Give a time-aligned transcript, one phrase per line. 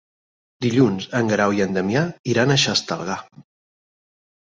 [0.65, 2.01] Dilluns en Guerau i en Damià
[2.33, 3.19] iran a Xestalgar.